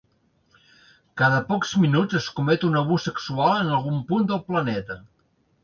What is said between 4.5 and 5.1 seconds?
planeta!